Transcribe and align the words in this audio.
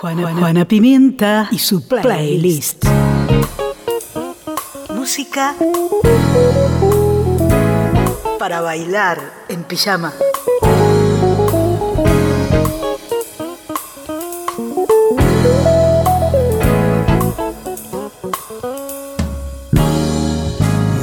Juana, 0.00 0.34
Juana 0.34 0.64
Pimienta 0.66 1.48
y 1.50 1.58
su 1.58 1.86
playlist. 1.88 2.84
Música 4.94 5.54
para 8.38 8.60
bailar 8.60 9.18
en 9.48 9.64
pijama. 9.64 10.12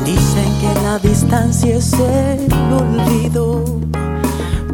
Dicen 0.05 0.59
que 0.61 0.81
la 0.83 0.99
distancia 0.99 1.75
es 1.77 1.93
el 1.93 2.51
olvido, 2.71 3.65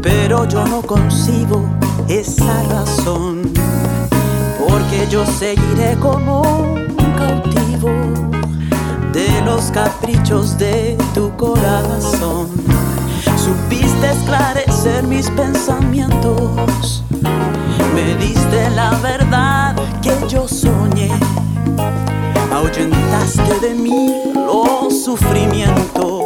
pero 0.02 0.48
yo 0.48 0.66
no 0.68 0.82
consigo 0.82 1.64
esa 2.10 2.64
razón, 2.64 3.54
porque 4.70 5.08
yo 5.10 5.26
seguiré 5.26 5.98
como 6.00 6.42
un 6.42 7.14
cautivo 7.18 7.90
de 9.12 9.42
los 9.44 9.72
caprichos 9.72 10.58
de 10.58 10.98
tu 11.14 11.36
corazón. 11.36 12.48
Supiste 13.36 14.12
esclarecer 14.12 15.04
mis 15.04 15.30
pensamientos, 15.32 17.04
me 17.96 18.16
diste 18.24 18.70
la 18.72 18.92
verdad 19.00 19.76
que 20.02 20.14
yo 20.28 20.48
soñé, 20.48 21.12
ahuyentaste 22.54 23.60
de 23.62 23.76
mí 23.76 24.22
los 24.36 25.04
sufrimientos. 25.04 26.26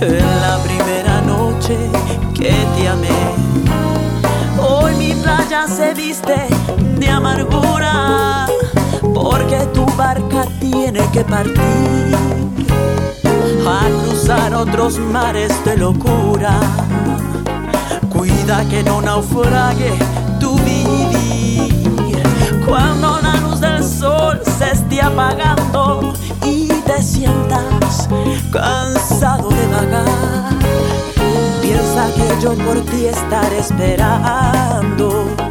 En 0.00 0.40
la 0.40 0.58
primera 0.64 1.20
noche 1.22 1.76
que 2.34 2.52
te 2.76 2.88
amé, 2.88 3.08
hoy 4.60 4.94
mi 4.96 5.14
playa 5.14 5.66
se 5.66 5.94
viste 5.94 6.46
de 7.04 7.10
amargura 7.10 8.46
porque 9.14 9.58
tu 9.74 9.84
barca 9.96 10.46
tiene 10.60 11.00
que 11.12 11.22
partir 11.24 12.16
a 13.66 13.86
cruzar 14.04 14.54
otros 14.54 14.98
mares 14.98 15.52
de 15.64 15.76
locura. 15.76 16.52
Cuida 18.10 18.64
que 18.68 18.82
no 18.82 19.02
naufrague 19.02 19.92
tu 20.40 20.56
vivir 20.60 22.22
cuando 22.66 23.20
la 23.20 23.36
luz 23.36 23.60
del 23.60 23.82
sol 23.84 24.40
se 24.58 24.72
esté 24.72 25.02
apagando 25.02 26.14
y 26.44 26.68
te 26.68 27.02
sientas 27.02 28.08
cansado 28.50 29.48
de 29.50 29.66
vagar. 29.68 30.58
Piensa 31.60 32.06
que 32.14 32.42
yo 32.42 32.54
por 32.64 32.80
ti 32.90 33.06
estaré 33.06 33.58
esperando 33.58 35.43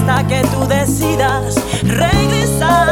hasta 0.00 0.26
que 0.26 0.42
tú 0.42 0.66
decidas 0.66 1.54
regresar. 1.82 2.88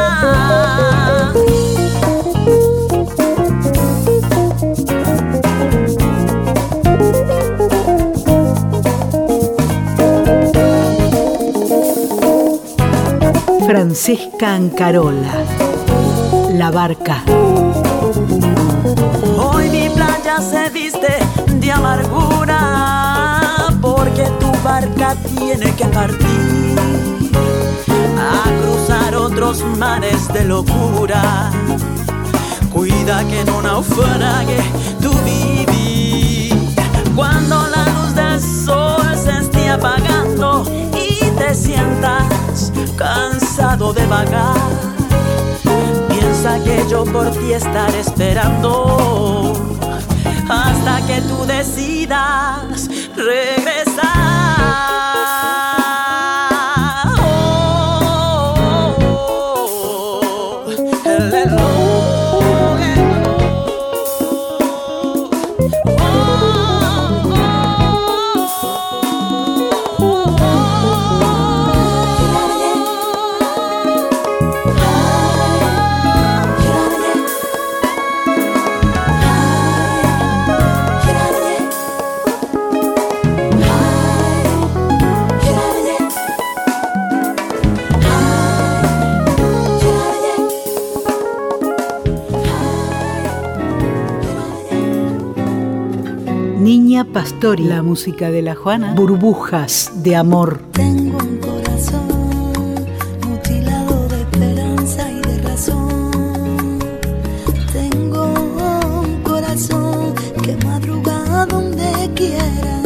Francesca 13.67 14.55
Ancarola. 14.55 15.45
La 16.53 16.71
barca. 16.71 17.23
Hoy 19.39 19.69
mi 19.71 19.89
playa 19.91 20.41
se 20.41 20.71
viste 20.71 21.19
de 21.55 21.73
amargura 21.73 22.59
porque 23.81 24.25
tu 24.41 24.51
barca 24.63 25.15
tiene 25.37 25.75
que 25.77 25.85
partir 25.87 26.68
a 28.19 28.45
cruzar 28.61 29.15
otros 29.15 29.65
mares 29.79 30.29
de 30.33 30.45
locura. 30.45 31.51
Cuida 32.73 33.27
que 33.29 33.45
no 33.45 33.63
naufrague 33.63 34.61
tu 35.01 35.11
vivir 35.25 36.55
cuando 37.15 37.67
la 37.69 37.85
luz 37.95 38.15
del 38.15 38.41
sol 38.41 39.17
se 39.17 39.39
esté 39.39 39.71
apagando 39.71 40.65
y 40.95 41.25
te 41.39 41.55
sientas 41.55 42.73
cansado 42.97 43.93
de 43.93 44.07
vagar. 44.07 44.55
Piensa 46.09 46.63
que 46.63 46.85
yo 46.91 47.05
por 47.05 47.31
ti 47.31 47.53
estaré 47.53 48.01
esperando 48.01 49.53
hasta 50.49 51.07
que 51.07 51.21
tú 51.23 51.45
decidas 51.47 52.89
regresar. 53.17 54.38
Pastori. 97.13 97.65
La 97.65 97.83
música 97.83 98.31
de 98.31 98.43
la 98.43 98.55
Juana. 98.55 98.95
Burbujas 98.95 99.91
de 99.97 100.17
amor. 100.17 100.61
Tengo 100.73 101.19
un 101.19 101.39
corazón 101.39 102.09
mutilado 103.27 104.09
de 104.09 104.21
esperanza 104.21 105.11
y 105.11 105.21
de 105.21 105.43
razón. 105.43 106.79
Tengo 107.73 108.35
un 109.03 109.23
corazón 109.23 110.15
que 110.43 110.57
madruga 110.65 111.47
donde 111.47 112.11
quiera. 112.15 112.83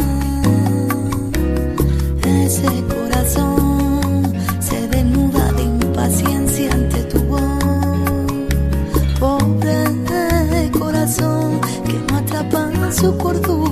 Ese 2.25 2.69
corazón 2.93 4.33
se 4.59 4.87
desnuda 4.87 5.51
de 5.53 5.63
impaciencia 5.63 6.71
ante 6.71 7.03
tu 7.03 7.19
voz. 7.23 7.41
Pobre 9.19 10.71
corazón 10.71 11.59
que 11.85 11.99
no 12.11 12.17
atrapa 12.17 12.69
su 12.91 13.17
cordura. 13.17 13.62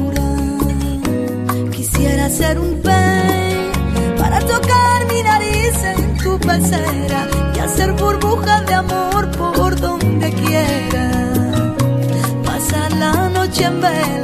Noche 13.81 14.20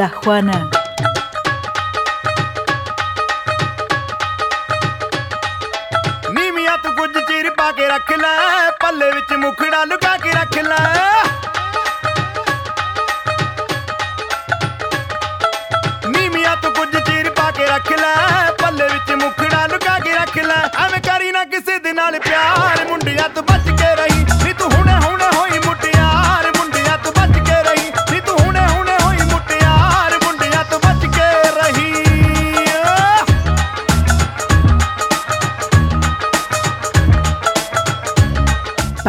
de 0.00 0.06
la 0.06 0.08
Juana. 0.08 0.79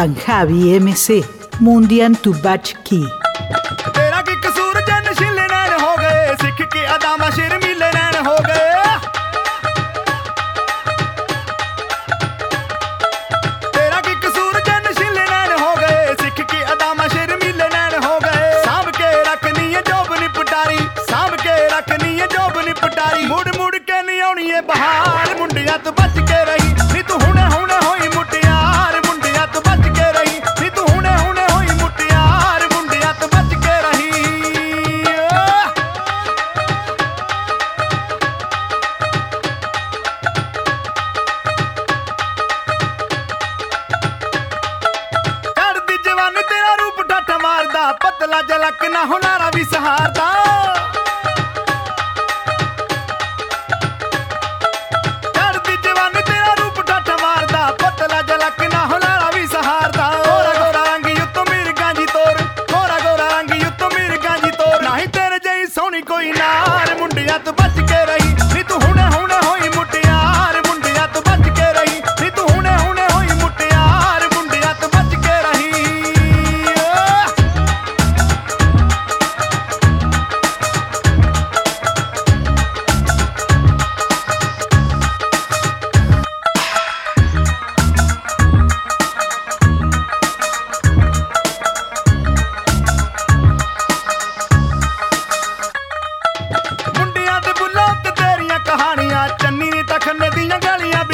Panjabi 0.01 0.81
MC. 0.81 1.21
Mundian 1.61 2.15
Tubachki. 2.17 3.05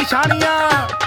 निशानियाँ 0.07 1.06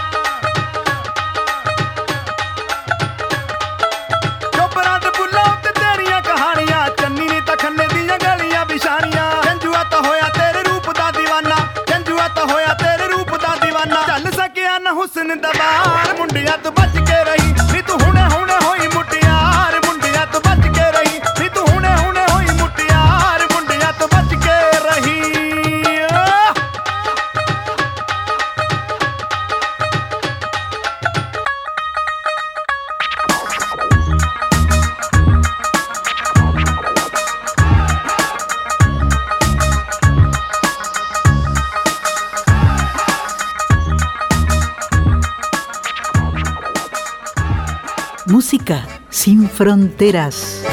fronteras. 50.00 50.64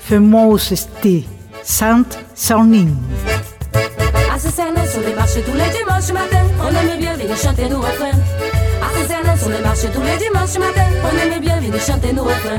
Famous 0.00 0.58
Sti, 0.58 1.26
Sant 1.62 2.18
Saunin. 2.34 2.88
À 4.30 4.34
À 4.34 4.38
sur 4.38 5.00
les 5.00 5.14
marchés 5.14 5.42
tous 5.42 5.52
les 5.52 5.78
dimanches 5.78 6.12
matin, 6.12 6.44
on 6.60 6.68
aime 6.68 6.98
bien 6.98 7.14
venir 7.14 7.36
chanter 7.36 7.68
nos 7.68 7.78
refrains. 7.78 8.18
À 8.82 9.38
sur 9.38 9.48
les 9.48 9.60
marchés 9.60 9.88
tous 9.92 10.02
les 10.02 10.16
dimanches 10.16 10.58
matin, 10.58 10.86
on 11.04 11.32
aime 11.32 11.40
bien 11.40 11.60
venir 11.60 11.80
chanter 11.80 12.12
nos 12.12 12.24
refrains. 12.24 12.58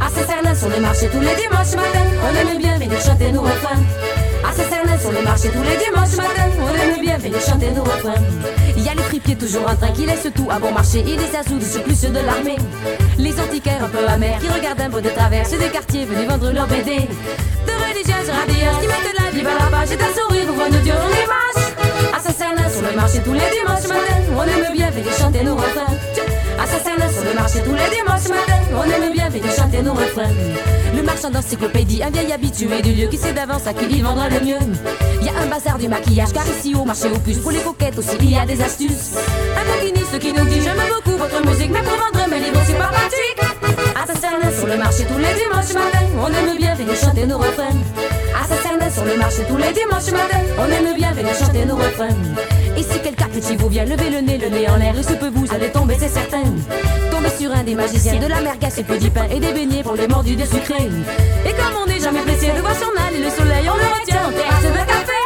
À 0.00 0.54
sur 0.54 0.68
les 0.68 0.80
marchés 0.80 1.08
tous 1.08 1.20
les 1.20 1.34
dimanches 1.36 1.74
matin, 1.74 2.04
on 2.22 2.48
aime 2.48 2.58
bien 2.58 2.78
venir 2.78 3.00
chanter 3.00 3.32
nos 3.32 3.42
refrains. 3.42 3.82
À 4.44 4.98
sur 4.98 5.12
les 5.12 5.22
marchés 5.22 5.50
tous 5.50 5.62
les 5.62 5.76
dimanches 5.76 6.16
matin, 6.16 6.50
on 6.60 6.74
aime 6.74 7.00
bien 7.00 7.18
venir 7.18 7.40
chanter 7.40 7.70
nos 7.70 7.84
refrains. 7.84 8.57
Il 8.88 8.96
y 8.96 8.98
a 8.98 9.02
les 9.02 9.08
fripiers 9.08 9.36
toujours 9.36 9.68
en 9.68 9.76
train 9.76 9.92
qui 9.92 10.06
laissent 10.06 10.32
tout 10.34 10.48
à 10.50 10.58
bon 10.58 10.72
marché 10.72 11.00
et 11.00 11.14
des 11.14 11.36
azous 11.36 11.60
c'est 11.60 11.82
plus 11.82 12.00
de 12.00 12.24
l'armée. 12.24 12.56
Les 13.18 13.38
antiquaires 13.38 13.84
un 13.84 13.88
peu 13.88 13.98
amers 14.08 14.38
qui 14.38 14.48
regardent 14.48 14.80
un 14.80 14.88
peu 14.88 15.02
de 15.02 15.10
travers, 15.10 15.46
des 15.46 15.68
quartiers 15.68 16.06
venus 16.06 16.26
vendre 16.26 16.50
leurs 16.50 16.66
BD. 16.66 16.96
De 17.66 17.74
religieuses 17.84 18.30
radieuses 18.30 18.78
qui 18.80 18.86
mettent 18.86 19.12
de 19.12 19.22
la 19.22 19.30
vie 19.30 19.40
à 19.46 19.62
la 19.62 19.76
page 19.76 19.92
et 19.92 19.96
d'un 19.98 20.14
sourire 20.16 20.46
pour 20.46 20.70
de 20.72 20.78
Dieu 20.78 20.94
on 21.04 21.08
les 21.08 21.26
marche. 21.26 22.16
Assassinat 22.16 22.70
sur 22.70 22.80
le 22.80 22.96
marché 22.96 23.20
tous 23.22 23.34
les 23.34 23.40
dimanches 23.40 23.88
matin, 23.88 24.16
on 24.34 24.42
aime 24.44 24.72
bien 24.72 24.90
venir 24.90 25.12
chanter 25.12 25.44
nos 25.44 25.56
refrains. 25.56 25.94
Assassinat 26.60 27.08
sur 27.12 27.24
le 27.24 27.34
marché 27.34 27.60
tous 27.62 27.72
les 27.72 27.96
dimanches 27.96 28.28
matin, 28.28 28.60
on 28.74 28.82
aime 28.82 29.12
bien 29.12 29.28
venir 29.28 29.50
chanter 29.52 29.82
nos 29.82 29.92
refrains. 29.92 30.32
Le 30.94 31.02
marchand 31.02 31.30
d'encyclopédie, 31.30 32.02
un 32.02 32.10
vieil 32.10 32.32
habitué 32.32 32.82
du 32.82 32.92
lieu 32.92 33.08
qui 33.08 33.16
sait 33.16 33.32
d'avance 33.32 33.66
à 33.66 33.74
qui 33.74 33.86
il 33.88 34.02
vendra 34.02 34.28
le 34.28 34.40
mieux. 34.40 34.58
Y 35.22 35.28
a 35.28 35.42
un 35.42 35.46
bazar 35.46 35.78
du 35.78 35.88
maquillage, 35.88 36.32
car 36.32 36.44
ici 36.46 36.74
au 36.74 36.84
marché 36.84 37.08
aux 37.14 37.18
puces, 37.18 37.38
pour 37.38 37.52
les 37.52 37.60
coquettes 37.60 37.98
aussi, 37.98 38.16
il 38.20 38.32
y 38.32 38.36
a 38.36 38.44
des 38.44 38.60
astuces. 38.60 39.14
Un 39.56 39.76
maquiniste 39.76 40.18
qui 40.18 40.32
nous 40.32 40.44
dit 40.46 40.60
J'aime 40.60 40.82
beaucoup 40.88 41.16
votre 41.16 41.46
musique, 41.46 41.70
mais 41.70 41.82
pour 41.82 41.96
vendre 41.96 42.28
mes 42.28 42.40
livres, 42.40 42.60
c'est 42.66 42.78
pas 42.78 42.88
pratique. 42.88 43.38
Assassinat 43.94 44.52
sur 44.56 44.66
le 44.66 44.76
marché 44.76 45.04
tous 45.04 45.18
les 45.18 45.34
dimanches 45.34 45.74
matin, 45.74 46.06
on 46.18 46.26
aime 46.26 46.56
bien 46.56 46.74
venir 46.74 46.94
chanter 46.96 47.26
nos 47.26 47.38
refrains. 47.38 47.78
Assassinat 48.42 48.90
sur 48.90 49.04
le 49.04 49.16
marché 49.16 49.42
tous 49.48 49.56
les 49.56 49.72
dimanches 49.72 50.10
matin, 50.10 50.40
on 50.58 50.64
aime 50.64 50.94
bien 50.96 51.12
venir 51.12 51.34
chanter 51.34 51.64
nos 51.64 51.76
refrains. 51.76 52.57
Et 52.78 52.82
si 52.84 53.00
quelqu'un 53.00 53.26
petit 53.26 53.56
vous 53.56 53.68
vient 53.68 53.84
lever 53.84 54.08
le 54.08 54.20
nez, 54.20 54.38
le 54.38 54.50
nez 54.50 54.68
en 54.68 54.76
l'air, 54.76 54.94
il 54.96 55.02
se 55.02 55.14
peut 55.14 55.30
vous 55.34 55.52
allez 55.52 55.68
tomber, 55.72 55.96
c'est 55.98 56.08
certain. 56.08 56.44
Tomber 57.10 57.30
sur 57.36 57.50
un 57.50 57.64
des 57.64 57.74
magiciens, 57.74 58.20
de 58.20 58.28
la 58.28 58.40
merguez 58.40 58.68
et 58.78 58.84
petit 58.84 59.10
pain 59.10 59.26
et 59.34 59.40
des 59.40 59.52
beignets 59.52 59.82
pour 59.82 59.96
les 59.96 60.06
mordus 60.06 60.36
de 60.36 60.44
sucré. 60.44 60.86
Et 61.44 61.50
comme 61.50 61.82
on 61.82 61.86
n'est 61.86 61.98
jamais 61.98 62.20
pressé 62.20 62.46
de 62.52 62.60
voir 62.60 62.76
son 62.76 62.86
et 63.12 63.18
le 63.18 63.30
soleil, 63.30 63.68
on 63.68 63.76
le 63.76 64.00
retient 64.00 64.28
en 64.28 64.30
terrasse 64.30 64.62
de 64.62 64.78
café. 64.86 65.18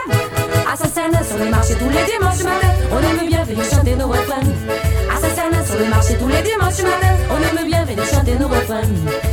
Assassinat 0.72 1.24
sur 1.24 1.36
le 1.36 1.50
marché 1.50 1.74
tous 1.74 1.90
les 1.90 2.04
dimanches 2.10 2.42
matin, 2.42 2.72
on 2.90 3.20
aime 3.20 3.28
bien 3.28 3.44
venir 3.44 3.64
chanter 3.64 3.96
nos 3.96 4.08
refrains. 4.08 4.48
Assassinat 5.14 5.66
sur 5.66 5.78
le 5.78 5.90
marché 5.90 6.16
tous 6.18 6.28
les 6.28 6.42
dimanches 6.42 6.82
matin, 6.82 7.14
on 7.30 7.58
aime 7.58 7.66
bien 7.66 7.84
venir 7.84 8.06
chanter 8.06 8.34
nos 8.40 8.48
refrains. 8.48 9.31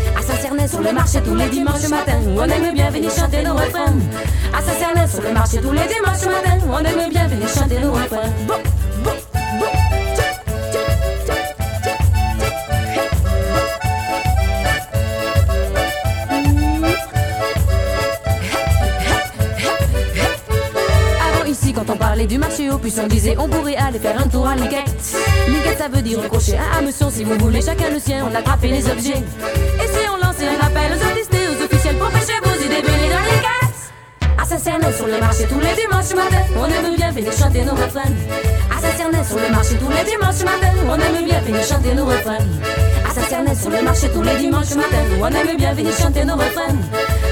Sur 0.50 0.82
le 0.82 0.92
marché 0.92 1.22
tous 1.22 1.36
les 1.36 1.48
dimanches 1.48 1.88
matin, 1.90 2.20
on 2.36 2.44
aime 2.44 2.74
bien 2.74 2.90
venir 2.90 3.12
chanter 3.12 3.44
nos 3.44 3.54
refrains. 3.54 3.94
Assassinat 4.52 5.08
sur 5.08 5.22
le 5.22 5.32
marché 5.32 5.62
tous 5.62 5.72
les 5.72 5.88
dimanches 5.88 6.26
matin, 6.26 6.58
on 6.68 6.80
aime 6.80 7.10
bien 7.10 7.28
venir 7.28 7.48
chanter 7.48 7.80
nos 7.80 7.92
refrains. 7.92 8.34
du 22.26 22.38
marché 22.38 22.70
au 22.70 22.78
puissant 22.78 23.08
disait 23.08 23.36
on 23.38 23.48
pourrait 23.48 23.76
aller 23.76 24.00
faire 24.00 24.20
un 24.20 24.28
tour 24.28 24.48
à 24.48 24.56
Linkette. 24.56 25.16
Linkette 25.48 25.78
ça 25.78 25.88
veut 25.88 26.02
dire 26.02 26.20
crocher 26.28 26.58
un 26.58 26.78
hameçon 26.78 27.10
si 27.10 27.24
vous 27.24 27.38
voulez, 27.38 27.62
chacun 27.62 27.90
le 27.92 28.00
sien, 28.00 28.26
on 28.30 28.36
attrape 28.36 28.62
les 28.64 28.90
objets. 28.90 29.24
Et 29.82 29.88
si 29.88 30.10
on 30.14 30.29
lançait 30.40 30.56
un 30.56 30.66
appel 30.66 30.92
aux 30.92 31.04
artistes 31.04 31.36
aux 31.36 31.64
officiels 31.64 31.98
pour 31.98 32.10
pêcher 32.10 32.40
vos 32.44 32.56
idées 32.64 32.82
belles 32.82 33.10
dans 33.10 33.20
Linkette 33.20 33.92
Assassinat 34.42 34.94
sur 34.94 35.08
le 35.08 35.20
marché 35.20 35.46
tous 35.48 35.60
les 35.60 35.76
dimanches 35.76 36.14
matin, 36.16 36.44
on 36.58 36.66
aime 36.66 36.96
bien 36.96 37.12
venir 37.12 37.32
chanter 37.34 37.64
nos 37.64 37.74
refrains. 37.74 38.14
Assassinat 38.76 39.24
sur 39.24 39.38
le 39.38 39.50
marché 39.52 39.76
tous 39.78 39.90
les 39.90 40.04
dimanches 40.10 40.44
matin, 40.44 40.72
on 40.88 40.96
aime 40.96 41.26
bien 41.26 41.42
venir 41.42 41.64
chanter 41.64 41.94
nos 41.94 42.06
refrains. 42.06 42.38
Assassinat 43.08 43.56
sur 43.56 43.70
le 43.70 43.82
marché 43.84 44.10
tous 44.10 44.24
les 44.24 44.38
dimanches 44.38 44.76
matin, 44.76 45.04
on 45.22 45.28
aime 45.28 45.58
bien 45.58 45.74
venir 45.74 45.94
chanter 45.94 46.26
nos 46.26 46.36
refrains. 46.36 46.78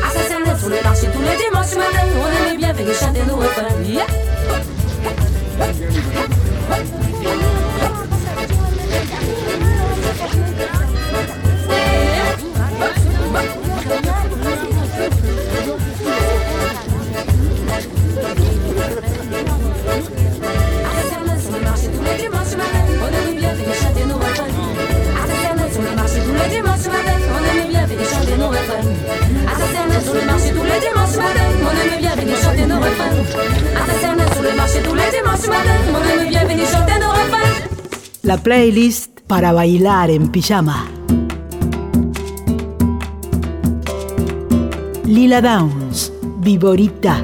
Assassinat 0.08 0.58
sur 0.60 0.70
le 0.70 0.82
marché 0.84 1.08
tous 1.08 1.22
les 1.22 1.38
dimanches 1.38 1.76
matin, 1.76 2.06
on 2.20 2.52
aime 2.52 2.58
bien 2.58 2.74
venir 2.74 2.94
chanter 2.94 3.24
nos 3.28 3.38
refrains. 3.38 3.74
La 38.24 38.38
playlist 38.38 39.22
para 39.28 39.54
bailar 39.54 40.10
en 40.12 40.30
pijama. 40.30 40.86
Lila 45.06 45.42
Downs, 45.42 46.12
Viborita. 46.40 47.24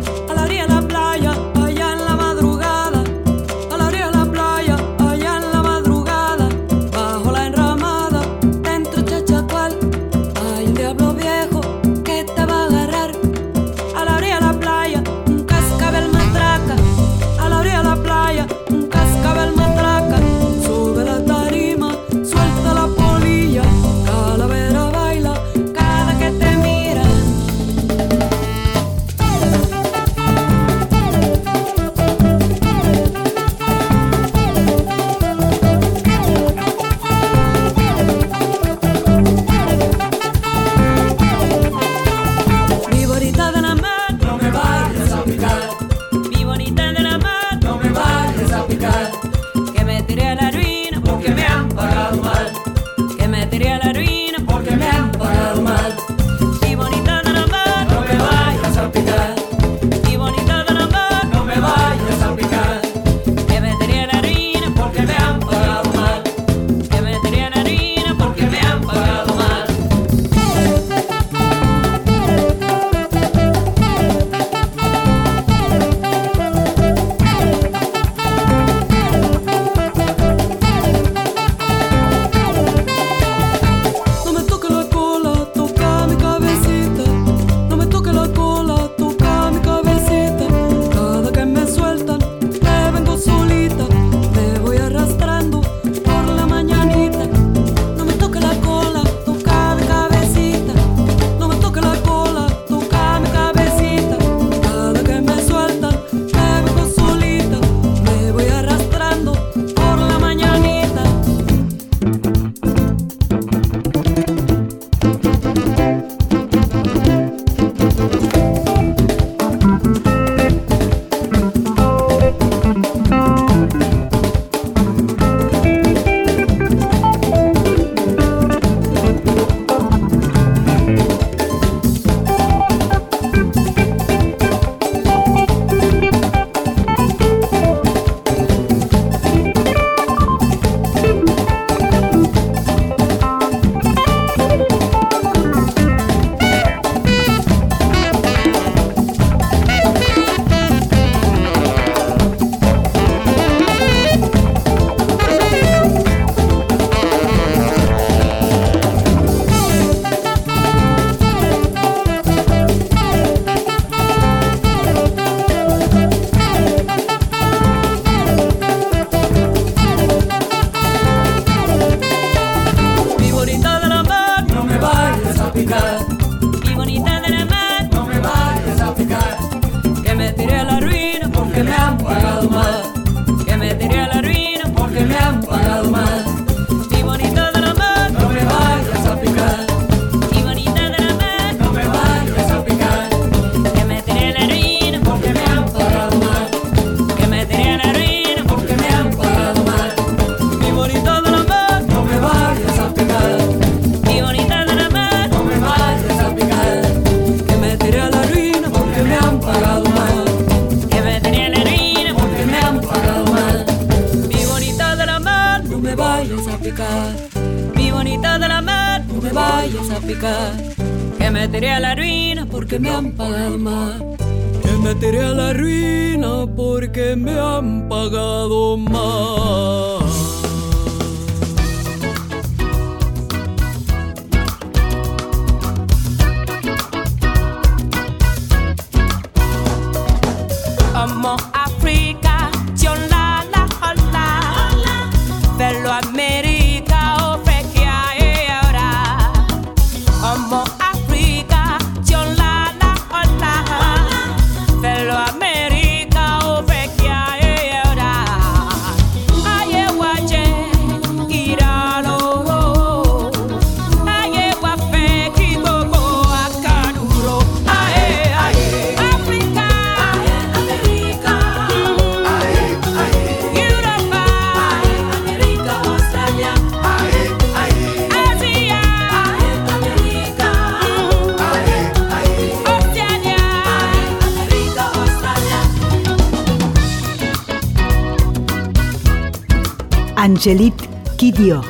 Angelit 290.43 290.75
Kidio. 291.15 291.63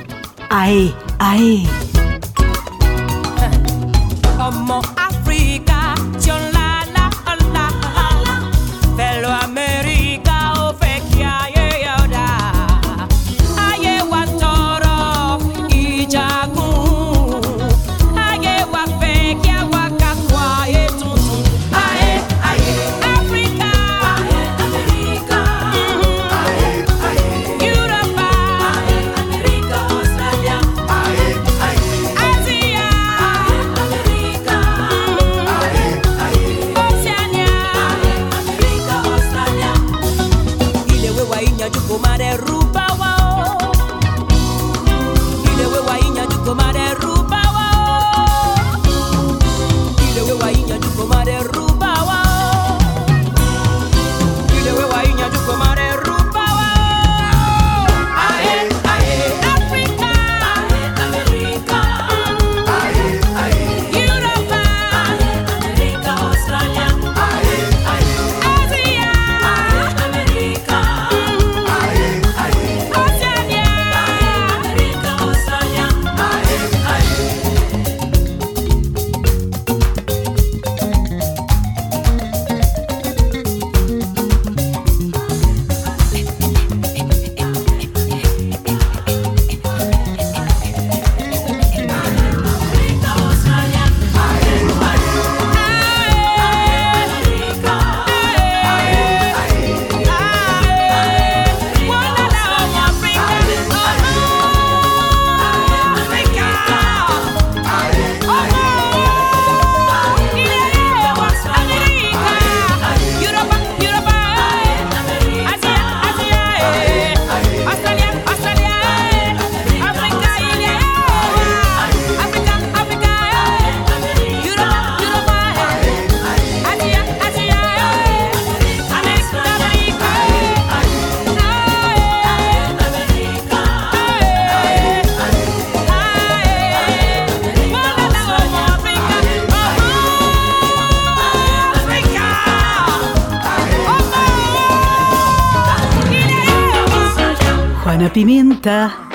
Ae, 0.49 0.89
ae. 1.19 1.67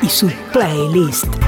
Y 0.02 0.08
su 0.10 0.30
playlist. 0.52 1.47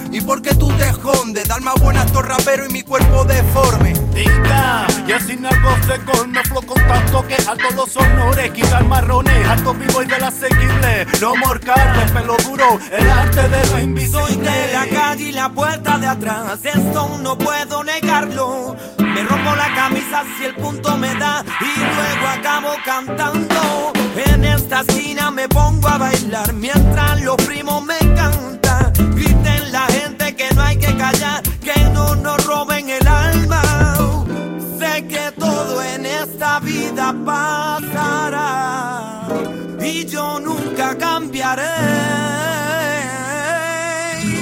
¿Y 0.11 0.19
por 0.19 0.41
qué 0.41 0.53
tú 0.55 0.67
te 0.73 0.89
escondes? 0.89 1.47
Dar 1.47 1.61
más 1.61 1.75
buena 1.75 2.01
a 2.01 2.21
rapero 2.21 2.65
y 2.67 2.73
mi 2.73 2.81
cuerpo 2.81 3.23
deforme. 3.23 3.93
Tica, 4.13 4.85
y 5.07 5.11
así 5.13 5.31
algo 5.33 5.75
seco, 5.87 6.27
no 6.27 6.41
flow 6.43 6.65
con 6.65 6.85
tanto 6.85 7.25
que 7.27 7.35
alto 7.35 7.63
los 7.75 7.95
honores, 7.95 8.51
quitar 8.51 8.83
marrones, 8.83 9.47
alto 9.47 9.73
vivo 9.73 10.03
y 10.03 10.05
de 10.05 10.19
la 10.19 10.27
asequible, 10.27 11.07
no 11.21 11.35
morcar, 11.37 11.97
el 12.03 12.11
pelo 12.11 12.35
duro, 12.43 12.77
el 12.91 13.09
arte 13.09 13.47
de 13.47 13.65
lo 13.67 13.79
invisible. 13.79 14.21
Soy 14.21 14.35
de 14.35 14.73
la 14.73 14.87
calle 14.87 15.23
y 15.23 15.31
la 15.31 15.49
puerta 15.49 15.97
de 15.97 16.07
atrás, 16.07 16.59
esto 16.63 17.17
no 17.19 17.37
puedo 17.37 17.83
negarlo. 17.83 18.75
Me 18.99 19.23
rompo 19.23 19.55
la 19.55 19.73
camisa 19.73 20.23
si 20.37 20.45
el 20.45 20.55
punto 20.55 20.97
me 20.97 21.15
da 21.15 21.43
y 21.61 21.79
luego 21.79 22.27
acabo 22.27 22.69
cantando. 22.83 23.93
En 24.25 24.43
esta 24.43 24.81
esquina 24.81 25.31
me 25.31 25.47
pongo 25.47 25.87
a 25.87 25.97
bailar 25.97 26.53
mientras 26.53 27.21
los 27.21 27.37
primos 27.37 27.83
me 27.85 27.97
cantan. 27.97 28.60
Que 30.41 30.55
no 30.55 30.63
hay 30.63 30.75
que 30.75 30.97
callar, 30.97 31.43
que 31.63 31.79
no 31.93 32.15
nos 32.15 32.43
roben 32.47 32.89
el 32.89 33.07
alma. 33.07 33.61
Sé 34.79 35.05
que 35.05 35.31
todo 35.37 35.83
en 35.83 36.03
esta 36.07 36.59
vida 36.61 37.13
pasará 37.23 38.47
y 39.79 40.03
yo 40.05 40.39
nunca 40.39 40.97
cambiaré. 40.97 41.61
Y 44.23 44.41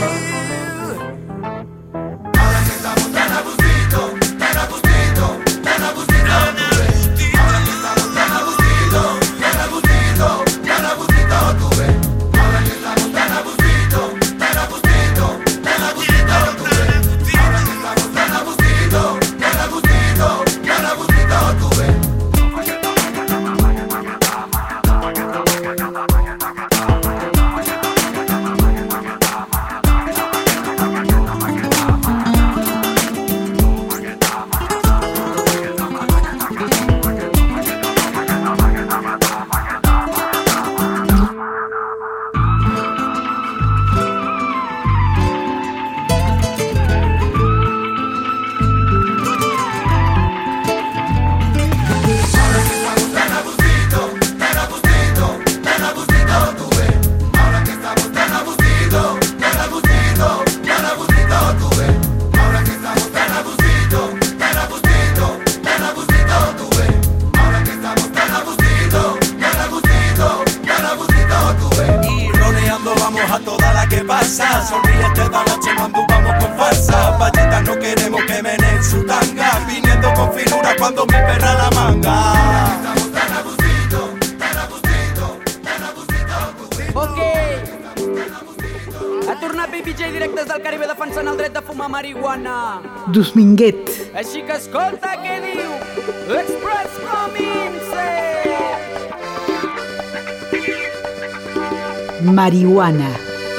marihuana, 102.49 103.11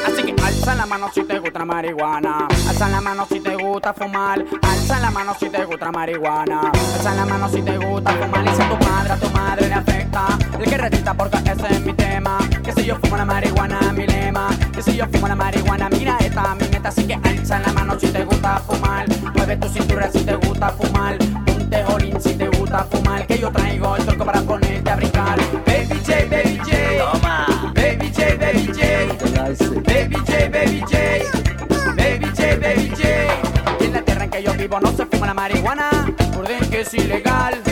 Así 0.04 0.24
que 0.24 0.34
alza 0.42 0.74
la 0.74 0.84
mano 0.84 1.08
si 1.14 1.22
te 1.22 1.38
gusta 1.38 1.64
marihuana. 1.64 2.48
Alza 2.68 2.88
la 2.88 3.00
mano 3.00 3.24
si 3.30 3.38
te 3.38 3.54
gusta 3.54 3.94
fumar. 3.94 4.44
Alza 4.62 4.98
la 4.98 5.12
mano 5.12 5.32
si 5.38 5.48
te 5.48 5.64
gusta 5.64 5.92
marihuana. 5.92 6.72
Alza 6.72 7.14
la 7.14 7.24
mano 7.24 7.48
si 7.48 7.62
te 7.62 7.76
gusta 7.78 8.10
fumar. 8.10 8.44
Y 8.44 8.56
si 8.56 8.62
a 8.62 8.68
tu 8.68 8.84
madre, 8.84 9.12
a 9.12 9.16
tu 9.16 9.30
madre 9.30 9.68
le 9.68 9.74
afecta. 9.74 10.26
El 10.58 10.68
que 10.68 10.76
recita 10.76 11.14
porque 11.14 11.38
ese 11.38 11.68
es 11.70 11.80
mi 11.86 11.92
tema. 11.92 12.38
Que 12.64 12.72
si 12.72 12.84
yo 12.84 12.96
fumo 12.96 13.16
la 13.16 13.24
marihuana, 13.24 13.92
mi 13.92 14.08
lema. 14.08 14.48
Que 14.72 14.82
si 14.82 14.96
yo 14.96 15.06
fumo 15.06 15.28
la 15.28 15.36
marihuana, 15.36 15.88
mira 15.88 16.16
esta 16.18 16.56
mi 16.56 16.66
meta. 16.66 16.88
Así 16.88 17.06
que 17.06 17.14
alza 17.14 17.60
la 17.60 17.72
mano 17.72 17.96
si 17.96 18.08
te 18.08 18.24
gusta 18.24 18.58
fumar. 18.66 19.06
Mueve 19.36 19.56
tu 19.56 19.68
cintura 19.68 20.10
si 20.10 20.24
te 20.24 20.34
gusta 20.34 20.70
fumar. 20.70 21.16
Ponte 21.46 21.84
olín 21.94 22.20
si 22.20 22.34
te 22.34 22.48
gusta 22.48 22.84
fumar. 22.90 23.24
Que 23.24 23.38
yo 23.38 23.52
traigo 23.52 23.96
ilegal. 36.94 37.69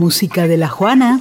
Música 0.00 0.48
de 0.48 0.56
la 0.56 0.68
Juana, 0.68 1.20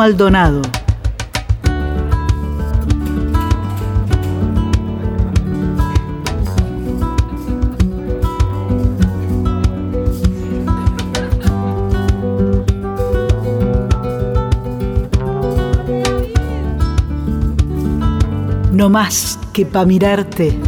Maldonado. 0.00 0.62
No 18.72 18.88
más 18.88 19.38
que 19.52 19.66
pa' 19.66 19.84
mirarte. 19.84 20.58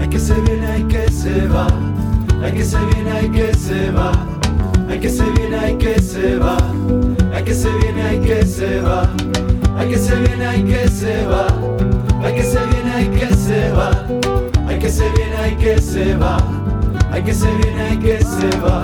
Hay 0.00 0.08
que 0.08 0.18
se 0.18 0.34
viene, 0.40 0.66
hay 0.66 0.82
que 0.82 1.08
se 1.12 1.46
va. 1.46 1.68
Hay 2.42 2.52
que 2.54 2.64
se 2.64 2.78
viene, 2.86 3.10
hay 3.12 3.28
que 3.30 3.54
se 3.54 3.92
va. 3.92 4.10
Hay 4.88 4.98
que 4.98 5.08
se 5.08 5.22
viene, 5.30 5.56
hay 5.56 5.78
que 5.78 6.02
se 6.02 6.36
va. 6.38 6.56
Hay 7.48 7.54
que 7.54 7.60
se 7.60 7.70
viene, 7.78 8.02
hay 8.02 8.20
que 8.20 8.44
se 8.44 8.80
va. 8.82 9.10
Hay 9.78 9.88
que 9.88 9.96
se 9.96 10.14
viene, 10.16 10.46
hay 10.46 10.62
que 10.64 10.86
se 10.86 11.24
va. 11.24 11.46
Hay 12.22 12.34
que 12.34 12.42
se 12.42 12.58
viene, 12.66 12.92
hay 12.92 13.08
que 13.08 13.34
se 13.34 13.70
va. 13.72 14.06
Hay 14.66 14.78
que 14.78 14.90
se 14.90 15.08
viene, 15.12 15.36
hay 15.38 15.56
que 15.56 15.80
se 15.80 16.14
va. 16.16 16.36
Hay 17.10 17.22
que 17.22 17.32
se 17.32 17.46
viene, 17.46 17.80
hay 17.80 17.96
que 17.96 18.18
se 18.22 18.50
va. 18.58 18.82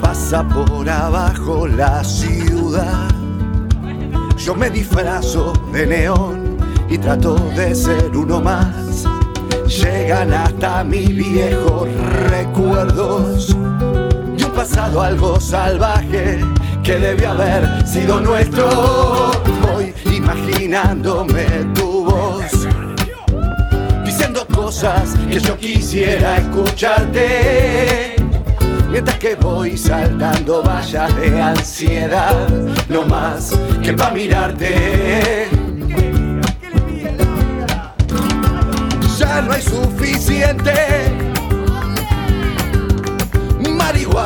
Pasa 0.00 0.42
por 0.42 0.88
abajo 0.88 1.68
la 1.68 2.02
ciudad. 2.02 3.10
Yo 4.38 4.54
me 4.54 4.70
disfrazo 4.70 5.52
de 5.70 5.86
neón 5.86 6.56
y 6.88 6.96
trato 6.96 7.34
de 7.54 7.74
ser 7.74 8.16
uno 8.16 8.40
más. 8.40 9.04
Llegan 9.66 10.32
hasta 10.32 10.82
mis 10.82 11.14
viejos 11.14 11.90
recuerdos 12.30 13.48
de 13.48 14.44
un 14.46 14.52
pasado 14.54 15.02
algo 15.02 15.38
salvaje 15.38 16.42
que 16.88 16.98
debió 16.98 17.32
haber 17.32 17.86
sido 17.86 18.18
nuestro. 18.18 19.30
Voy 19.60 19.92
imaginándome 20.10 21.44
tu 21.74 22.06
voz, 22.06 22.66
diciendo 24.06 24.46
cosas 24.46 25.14
que 25.30 25.38
yo 25.38 25.54
quisiera 25.58 26.38
escucharte. 26.38 28.16
Mientras 28.90 29.18
que 29.18 29.34
voy 29.34 29.76
saltando 29.76 30.62
vallas 30.62 31.14
de 31.16 31.42
ansiedad, 31.42 32.48
no 32.88 33.02
más 33.02 33.52
que 33.82 33.92
para 33.92 34.14
mirarte. 34.14 35.46
Ya 39.18 39.42
no 39.42 39.52
hay 39.52 39.60
suficiente 39.60 41.27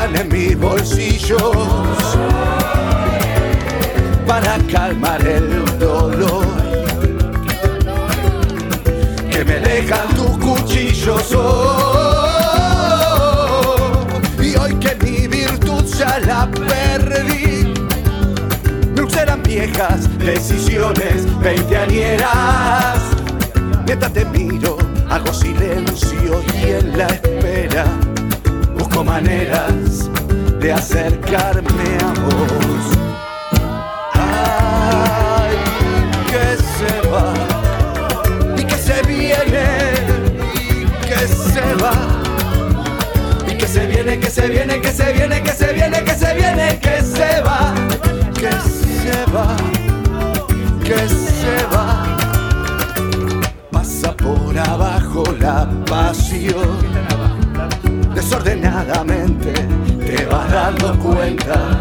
en 0.00 0.28
mis 0.28 0.59
bolsillos 0.59 1.40
para 4.26 4.59
calmar 4.70 5.20
el 5.26 5.78
dolor 5.78 6.46
que 9.31 9.44
me 9.44 9.61
dejan 9.61 10.09
tus 10.14 10.38
cuchillos. 10.38 11.35
Oh, 11.37 12.26
y 14.40 14.57
hoy 14.57 14.74
que 14.76 14.94
mi 15.05 15.26
virtud 15.28 15.85
ya 15.98 16.18
la 16.20 16.50
perdí, 16.50 17.74
me 18.96 19.11
serán 19.11 19.42
viejas 19.42 20.09
decisiones 20.18 21.26
veinteañeras. 21.40 23.02
Mientras 23.87 24.12
te 24.12 24.24
miro, 24.24 24.78
hago 25.11 25.33
silencio 25.35 26.42
y 26.55 26.70
en 26.70 26.96
la 26.96 27.07
espera 27.07 27.85
maneras 29.05 30.11
de 30.61 30.73
acercarme 30.73 31.99
a 32.01 32.21
vos. 32.21 32.85
Ay, 34.15 35.57
que 36.31 36.47
se 36.77 37.09
va 37.09 37.35
y 38.57 38.65
que 38.65 38.77
se 38.77 39.03
viene 39.03 39.67
y 40.55 40.87
que 41.07 41.27
se 41.29 41.75
va 41.83 42.23
y 43.49 43.57
que 43.57 43.67
se 43.67 43.87
viene, 43.87 44.19
que 44.19 44.31
se 44.31 44.49
viene, 44.49 44.81
que 44.81 44.93
se 44.93 45.12
viene, 45.12 45.43
que 45.43 45.53
se 45.53 45.73
viene, 45.73 46.05
que 46.05 46.15
se 46.15 46.35
viene, 46.35 46.79
que 46.79 47.03
se 47.03 47.43
va, 47.43 47.75
que 48.35 48.51
se 48.51 49.25
va, 49.33 49.57
que 50.85 51.09
se 51.09 51.57
va. 51.75 52.05
Pasa 53.71 54.17
por 54.17 54.59
abajo 54.59 55.25
la 55.41 55.69
pasión, 55.87 56.79
desordenadamente 58.23 59.53
te 60.07 60.25
vas 60.27 60.51
dando 60.51 60.97
cuenta. 61.01 61.81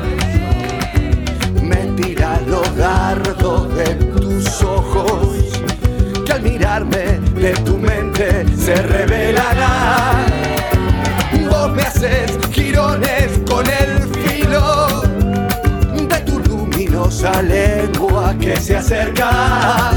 Me 1.61 1.75
tira 1.95 2.41
los 2.47 2.75
dardos 2.75 3.73
de 3.75 3.93
tus 3.95 4.63
ojos, 4.63 5.61
que 6.25 6.33
al 6.33 6.41
mirarme 6.41 7.19
de 7.35 7.53
tu 7.63 7.77
mente 7.77 8.45
se 8.57 8.75
revelarán. 8.75 10.25
Vos 11.47 11.71
me 11.73 11.83
haces 11.83 12.39
girones 12.51 13.39
con 13.47 13.65
el 13.67 13.99
filo 14.23 14.87
de 16.09 16.19
tu 16.25 16.39
luminosa 16.39 17.39
lengua 17.43 18.33
que 18.39 18.55
se 18.55 18.77
acerca. 18.77 19.91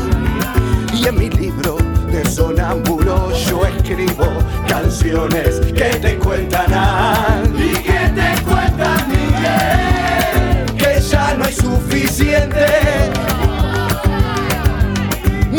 Y 0.93 1.07
en 1.07 1.19
mi 1.19 1.31
libro 1.31 1.79
de 2.13 2.23
sonámbulo 2.29 3.33
yo 3.33 3.65
escribo 3.85 4.27
canciones 4.67 5.61
que 5.75 5.91
te 6.01 6.17
cuentan 6.17 6.73
a- 6.73 7.43
y 7.55 7.75
que 7.75 8.11
te 8.15 8.43
cuentan 8.43 9.09
Miguel, 9.09 10.77
que 10.79 11.01
ya 11.03 11.35
no 11.35 11.45
hay 11.45 11.53
suficiente. 11.53 12.67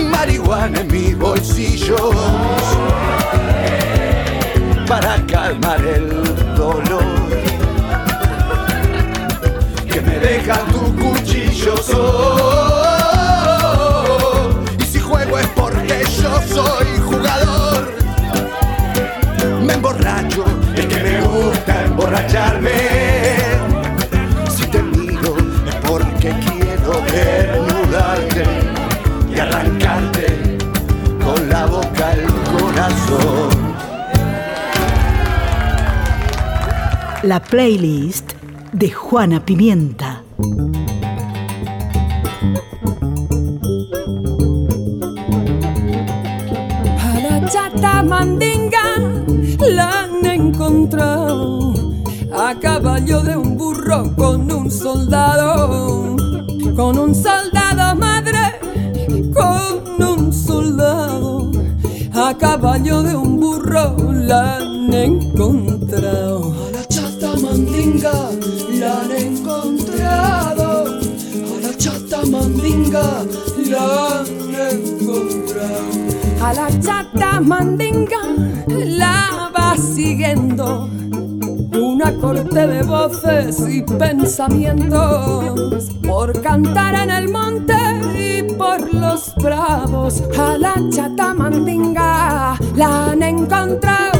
Marihuana 0.10 0.80
en 0.82 0.88
mis 0.92 1.16
bolsillos 1.18 2.16
para 4.88 5.18
calmar 5.28 5.80
el 5.86 6.10
dolor. 6.56 7.04
Que 9.92 10.02
me 10.02 10.18
dejan 10.20 10.66
tus 10.72 11.04
cuchillos. 11.04 11.92
Oh, 11.94 12.65
emborracharme. 22.36 22.72
Si 24.50 24.68
te 24.68 24.82
miro 24.82 25.36
es 25.68 25.76
porque 25.88 26.34
quiero 26.46 27.02
desnudarte 27.02 28.44
y 29.34 29.40
arrancarte 29.40 30.58
con 31.24 31.50
la 31.50 31.66
boca 31.66 32.12
al 32.12 32.26
corazón. 32.58 33.76
La 37.24 37.40
playlist 37.40 38.34
de 38.72 38.92
Juana 38.92 39.44
Pimienta. 39.44 40.15
Pensamientos 83.98 85.90
por 86.06 86.42
cantar 86.42 86.96
en 86.96 87.12
el 87.12 87.30
monte 87.30 87.74
y 88.18 88.44
por 88.54 88.94
los 88.94 89.34
bravos. 89.36 90.24
A 90.38 90.58
la 90.58 90.74
chata 90.90 91.34
mandinga 91.34 92.58
la 92.76 93.12
han 93.12 93.24
encontrado 93.24 94.15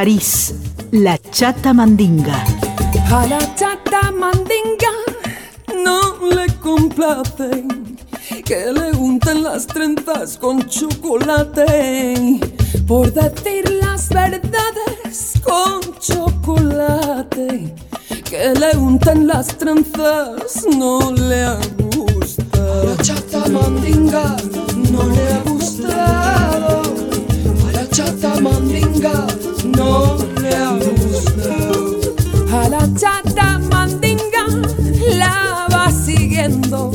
París, 0.00 0.54
la 0.92 1.18
chata 1.18 1.74
mandinga. 1.74 2.42
A 3.12 3.26
la 3.26 3.38
chata 3.54 4.10
mandinga 4.10 4.92
no 5.84 6.00
le 6.36 6.46
complace 6.58 7.66
que 8.46 8.72
le 8.72 8.92
unten 8.92 9.42
las 9.42 9.66
trenzas 9.66 10.38
con 10.38 10.66
chocolate. 10.66 12.40
Por 12.88 13.12
decir 13.12 13.68
las 13.82 14.08
verdades 14.08 15.34
con 15.44 15.82
chocolate. 15.98 17.74
Que 18.24 18.54
le 18.58 18.78
unten 18.78 19.26
las 19.26 19.48
trenzas 19.58 20.64
no 20.78 21.12
le 21.12 21.44
gusta. 21.76 22.56
A 22.56 22.84
la 22.86 22.96
chata 23.02 23.46
mandinga 23.50 24.34
no 24.92 25.02
le 25.14 25.28
ha 25.34 25.40
gustado. 25.40 26.82
A 27.68 27.72
la 27.74 27.86
chata 27.90 28.40
mandinga 28.40 29.26
no 29.64 30.16
le 30.40 30.54
ha 30.54 30.72
gustado. 30.72 32.00
A 32.52 32.68
la 32.68 32.88
chata 32.94 33.58
mandinga 33.70 34.46
la 35.16 35.66
va 35.72 35.90
siguiendo 35.90 36.92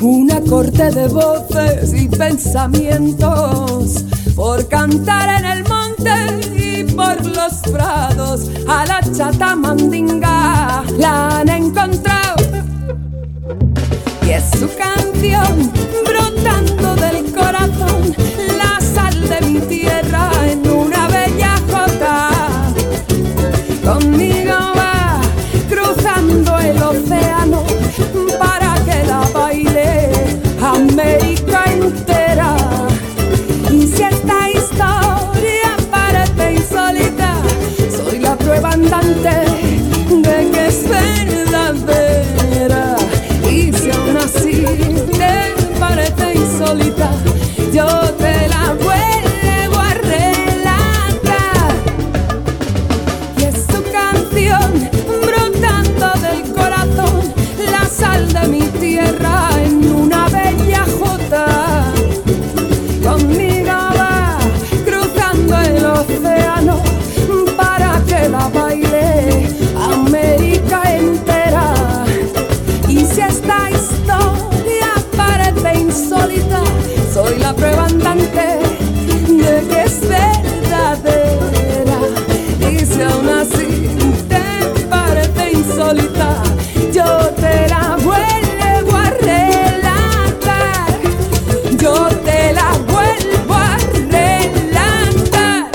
una 0.00 0.40
corte 0.40 0.90
de 0.90 1.08
voces 1.08 1.92
y 1.94 2.08
pensamientos 2.08 4.04
por 4.34 4.66
cantar 4.68 5.40
en 5.40 5.44
el 5.44 5.64
monte 5.64 6.12
y 6.56 6.84
por 6.84 7.24
los 7.24 7.54
prados. 7.72 8.50
A 8.68 8.86
la 8.86 9.00
chata 9.12 9.56
mandinga 9.56 10.84
la 10.98 11.40
han 11.40 11.48
encontrado 11.48 12.44
y 14.26 14.30
es 14.30 14.44
su 14.58 14.68
canción 14.76 15.72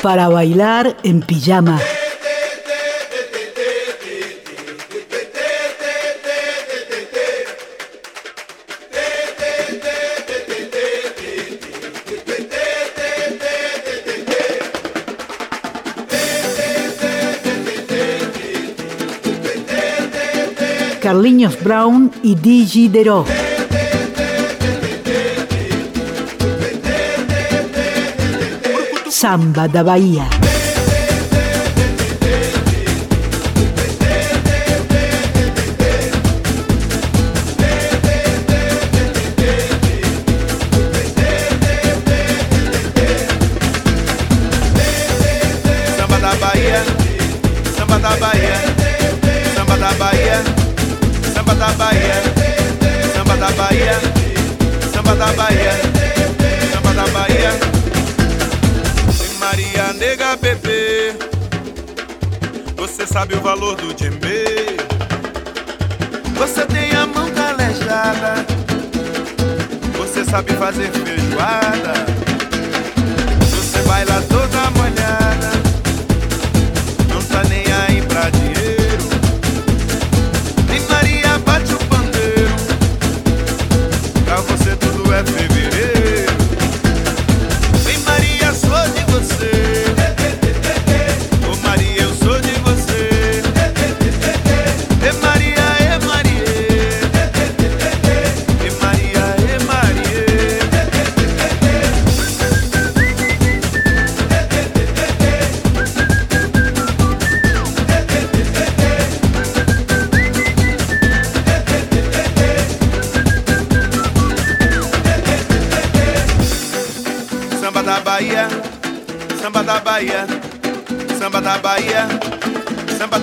Para 0.01 0.29
bailar 0.29 0.95
en 1.03 1.21
pijama. 1.21 1.77
Carliños 21.01 21.61
Brown 21.63 22.11
y 22.23 22.35
Digi 22.35 22.87
Deró. 22.87 23.25
Samba 29.19 29.67
da 29.67 29.83
Bahía. 29.83 30.48
Sabe 63.19 63.35
o 63.35 63.41
valor 63.41 63.75
do 63.75 63.93
djembe. 63.93 64.77
Você 66.37 66.65
tem 66.67 66.89
a 66.93 67.05
mão 67.05 67.29
calejada, 67.31 68.45
você 69.97 70.23
sabe 70.23 70.53
fazer 70.53 70.89
feijoada. 70.89 71.93
Você 73.41 73.81
baila 73.81 74.21
toda 74.29 74.71
molhada 74.71 75.58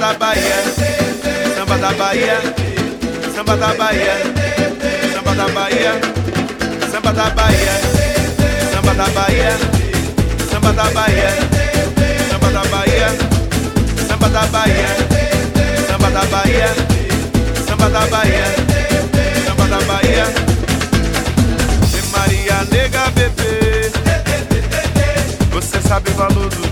da 0.07 0.13
Bahia, 0.19 0.63
samba 1.57 1.77
da 1.79 1.91
Bahia, 1.93 2.41
samba 3.35 3.57
da 3.57 3.75
Bahia, 3.75 4.15
samba 5.13 5.35
da 5.35 5.49
Bahia, 5.49 5.93
samba 6.93 7.13
da 7.13 7.31
Bahia, 7.31 7.75
samba 8.73 8.95
da 8.95 9.07
Bahia, 9.09 9.51
samba 10.49 10.73
da 10.73 10.85
Bahia, 10.91 11.31
samba 12.31 12.51
da 12.53 12.65
Bahia, 12.71 13.09
samba 14.09 14.29
da 14.29 14.47
Bahia, 14.47 14.89
samba 15.89 16.09
da 16.11 16.25
Bahia, 16.27 16.69
samba 17.67 17.89
da 17.91 18.07
Bahia, 18.07 18.47
samba 19.45 19.67
da 19.67 19.81
Bahia. 19.87 20.27
Maria 22.13 22.65
nega 22.71 23.11
bebê 23.11 23.91
Você 25.53 25.81
sabe 25.83 26.11
o 26.11 26.15
valor 26.15 26.49
do 26.49 26.66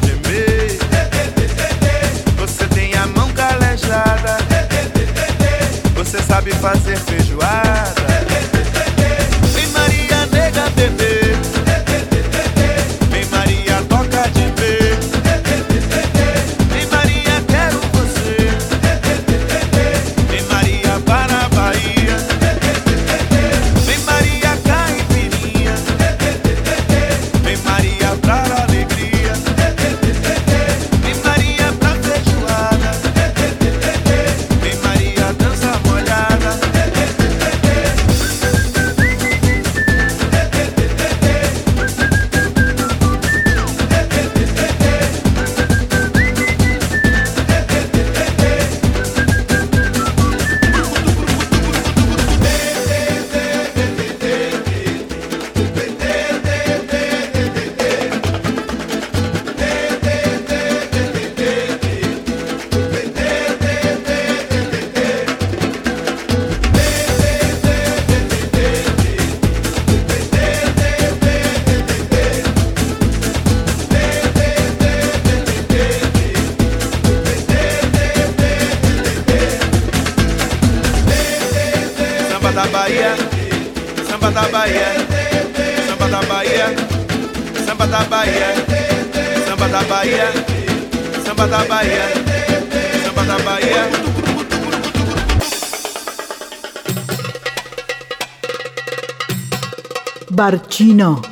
Barcino. 100.44 101.22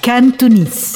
Cantonese. 0.00 0.95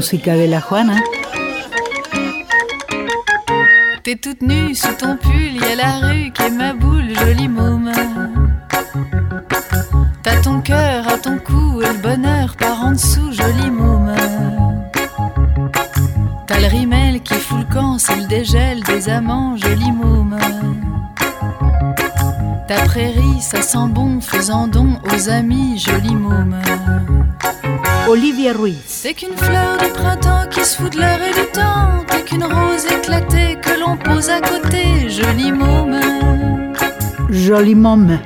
la 0.00 0.60
Juana. 0.60 0.96
T'es 4.02 4.16
toute 4.16 4.42
nue 4.42 4.74
sous 4.74 4.92
ton 4.92 5.16
pull, 5.16 5.54
y 5.54 5.64
a 5.64 5.74
la 5.74 6.08
rue 6.08 6.30
qui 6.32 6.42
est 6.42 6.50
ma 6.50 6.74
boule, 6.74 7.14
jolie 7.18 7.48
môme. 7.48 7.92
T'as 10.22 10.40
ton 10.42 10.60
cœur 10.60 11.08
à 11.08 11.16
ton 11.16 11.38
cou 11.38 11.80
et 11.82 11.86
le 11.86 12.02
bonheur 12.02 12.56
par 12.56 12.84
en 12.84 12.92
dessous, 12.92 13.32
jolie 13.32 13.70
môme. 13.70 14.14
T'as 16.46 16.60
le 16.60 16.66
rimel 16.66 17.22
qui 17.22 17.34
fout 17.34 17.58
le 17.66 17.74
camp, 17.74 17.98
c'est 17.98 18.16
le 18.16 18.26
des 18.26 19.08
amants, 19.08 19.56
jolie 19.56 19.92
môme. 19.92 20.38
Ta 22.68 22.82
prairie, 22.84 23.40
ça 23.40 23.62
sent 23.62 23.88
bon, 23.88 24.20
faisant 24.20 24.68
don 24.68 24.98
aux 25.10 25.30
amis, 25.30 25.78
jolie 25.78 26.14
môme. 26.14 26.56
Olivia 28.08 28.52
Ruiz. 28.52 28.76
C'est 28.86 29.14
qu'une 29.14 29.36
fleur 29.36 29.78
de 29.78 29.92
printemps 29.92 30.46
qui 30.48 30.64
se 30.64 30.76
fout 30.76 30.92
de 30.92 30.98
l'heure 30.98 31.18
et 31.20 31.34
du 31.34 31.46
temps. 31.52 32.04
T'es 32.06 32.22
qu'une 32.22 32.44
rose 32.44 32.84
éclatée 32.86 33.56
que 33.60 33.80
l'on 33.80 33.96
pose 33.96 34.30
à 34.30 34.40
côté, 34.40 35.08
joli 35.08 35.50
môme. 35.50 36.00
Joli 37.28 37.74
môme. 37.74 38.20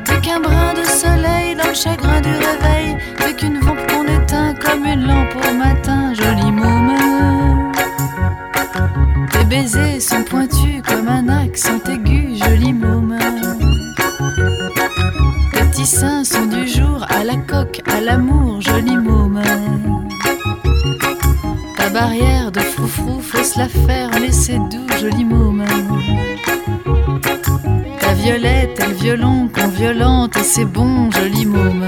C'est 30.53 30.65
bon, 30.65 31.09
joli 31.13 31.47
môme. 31.47 31.87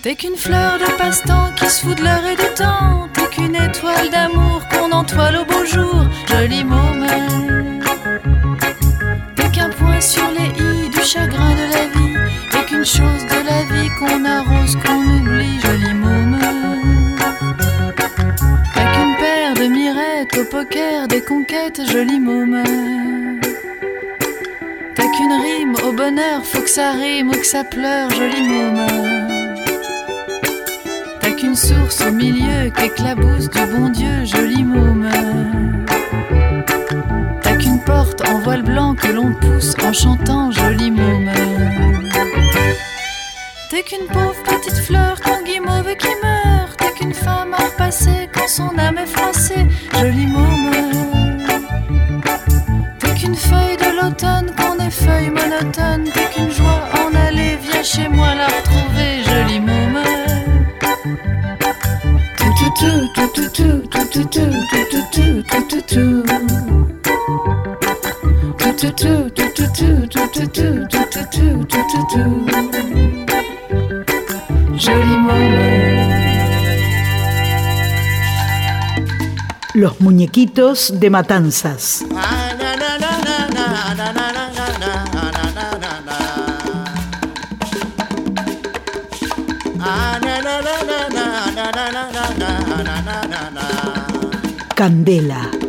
T'es 0.00 0.14
qu'une 0.14 0.36
fleur 0.36 0.78
de 0.78 0.88
passe-temps 0.96 1.50
qui 1.56 1.68
se 1.68 1.80
fout 1.82 1.98
de 1.98 2.04
l'heure 2.04 2.24
et 2.24 2.36
du 2.36 2.54
temps. 2.54 3.08
T'es 3.12 3.26
qu'une 3.34 3.56
étoile 3.56 4.10
d'amour 4.10 4.62
qu'on 4.70 4.92
entoile 4.92 5.38
au 5.38 5.44
beau 5.44 5.64
jour, 5.64 6.04
joli 6.28 6.62
môme. 6.62 7.06
T'es 9.34 9.48
qu'un 9.50 9.70
point 9.70 10.00
sur 10.00 10.30
les 10.30 10.50
i 10.64 10.88
du 10.90 11.02
chagrin 11.02 11.50
de 11.50 11.66
la 11.74 11.84
vie. 11.94 12.14
T'es 12.52 12.64
qu'une 12.64 12.86
chose 12.86 13.24
de 13.34 13.40
la 13.50 13.62
vie 13.72 13.90
qu'on 13.98 14.24
arrose, 14.24 14.76
qu'on 14.76 15.02
oublie, 15.16 15.58
joli 15.60 15.94
môme. 15.94 16.38
T'es 18.74 18.86
qu'une 18.92 19.16
paire 19.18 19.54
de 19.54 19.66
mirettes 19.66 20.38
au 20.38 20.44
poker, 20.44 21.08
des 21.08 21.22
conquêtes, 21.22 21.80
joli 21.90 22.20
môme. 22.20 23.19
Rime 25.30 25.76
au 25.86 25.92
bonheur, 25.92 26.44
faut 26.44 26.60
que 26.60 26.68
ça 26.68 26.90
rime 26.90 27.28
ou 27.28 27.32
que 27.32 27.46
ça 27.46 27.62
pleure, 27.62 28.10
joli 28.10 28.48
môme. 28.48 28.86
T'as 31.20 31.30
qu'une 31.30 31.54
source 31.54 32.00
au 32.00 32.10
milieu 32.10 32.70
qu'éclabousse 32.70 33.48
du 33.48 33.60
bon 33.72 33.90
Dieu, 33.90 34.24
joli 34.24 34.64
môme. 34.64 35.08
T'as 37.42 37.56
qu'une 37.56 37.80
porte 37.84 38.28
en 38.28 38.40
voile 38.40 38.62
blanc 38.62 38.96
que 38.96 39.06
l'on 39.06 39.32
pousse 39.34 39.76
en 39.86 39.92
chantant, 39.92 40.50
joli 40.50 40.90
môme. 40.90 41.30
T'es 43.70 43.84
qu'une 43.84 44.08
pauvre 44.08 44.42
petite 44.42 44.78
fleur 44.78 45.20
qu'on 45.20 45.44
guimauve 45.44 45.94
qui 45.96 46.08
meurt. 46.24 46.76
T'es 46.76 46.92
qu'une 46.98 47.14
femme 47.14 47.54
à 47.54 47.66
repasser 47.66 48.28
quand 48.32 48.48
son 48.48 48.76
âme 48.76 48.98
est 48.98 49.06
froissée, 49.06 49.66
joli 49.94 50.26
môme 50.26 51.29
qu'une 53.30 53.36
feuille 53.36 53.76
de 53.76 53.96
l'automne, 53.96 54.52
qu'on 54.56 54.84
est 54.84 54.90
feuille 54.90 55.30
monotone, 55.30 56.04
t'es 56.12 56.28
qu'une 56.34 56.50
joie 56.50 56.88
en 56.94 57.14
aller, 57.14 57.58
viens 57.62 57.82
chez 57.82 58.08
moi 58.08 58.34
la 58.34 58.46
retrouver, 58.46 59.22
jolie 59.24 59.60
môme. 59.60 59.98
Jolie 74.76 75.18
môme. 75.18 75.70
Los 79.74 80.00
muñequitos 80.00 80.92
de 80.98 81.10
matanzas. 81.10 82.04
Ah. 82.16 82.39
Candela. 94.80 95.59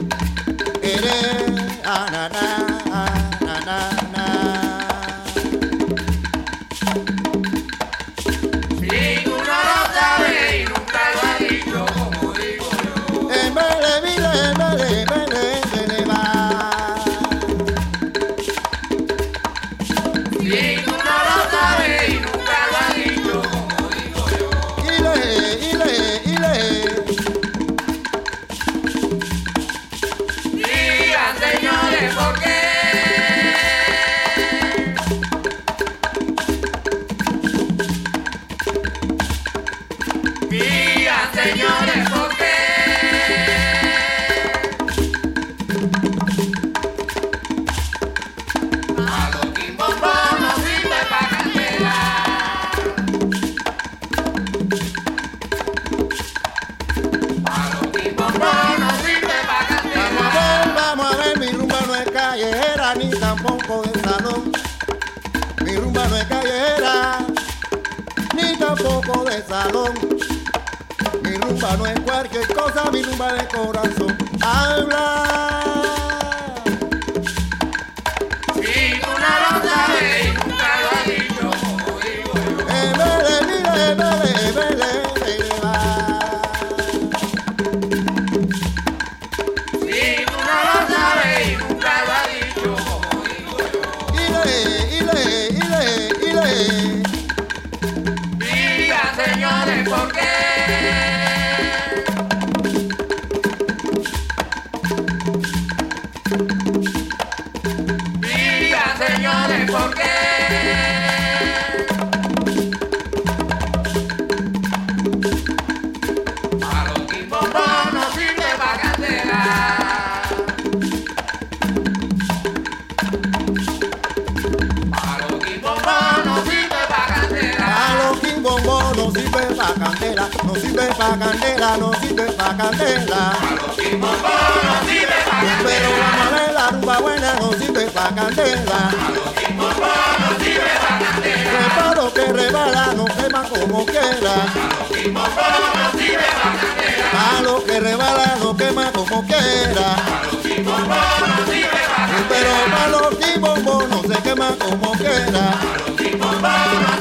pa' 131.01 131.17
candela, 131.17 131.77
no 131.77 131.91
sirve 131.99 132.25
pa' 132.37 132.55
candela. 132.57 133.33
Los 133.59 133.75
tipos 133.75 134.17
no 134.21 134.75
sirve 134.87 135.17
pa' 135.27 135.41
candela. 135.41 135.63
Pero 135.65 135.89
vamos 136.01 136.27
a 136.27 136.29
ver 136.35 136.53
la 136.53 136.67
rumba 136.67 136.97
buena, 136.99 137.33
no 137.39 137.47
sirve 137.53 137.85
pa' 137.95 138.09
candela. 138.15 138.79
Los 139.15 139.33
tipos 139.35 139.73
no 139.81 140.29
sirve 140.43 140.73
pa' 140.83 140.99
candela. 141.01 141.49
Preparo 141.53 142.13
que 142.13 142.25
rebala, 142.39 142.93
no 142.97 143.05
quema 143.05 143.41
como 143.49 143.85
quiera. 143.85 144.35
Los 144.77 144.89
tipos 144.93 145.29
no 145.37 145.99
sirve 145.99 146.29
pa' 146.39 146.53
candela. 146.61 147.37
A 147.37 147.41
lo 147.41 147.63
que 147.65 147.79
rebala, 147.79 148.27
no 148.39 148.57
quema 148.57 148.91
como 148.91 149.25
quiera. 149.25 149.87
Los 150.31 150.41
tipos 150.43 150.79
no 150.87 151.01
sirve 151.49 151.81
pa' 151.89 152.05
candela. 152.11 152.29
Pero 152.29 152.51
para 152.73 152.87
los 152.95 153.19
tipos 153.19 153.57
no 153.63 154.01
se 154.07 154.21
quema 154.21 154.49
como 154.59 154.91
quiera. 154.91 155.45
Los 155.81 155.95
tipos 155.97 156.33
no 156.41 156.49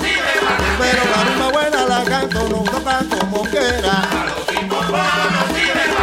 sirve 0.03 0.33
pa' 0.41 0.57
candela. 0.57 0.79
Pero 0.81 1.03
la 1.13 1.19
rumba 1.25 1.49
buena 1.53 1.81
la 1.85 2.05
canto, 2.05 2.49
no 2.49 2.59
toca 2.73 3.05
como 3.11 3.30
madera. 3.71 4.03